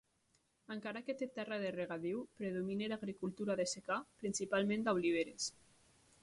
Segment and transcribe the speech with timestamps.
[0.75, 5.53] Encara que té terra de regadiu, predomina l'agricultura de secà principalment d'oliveres.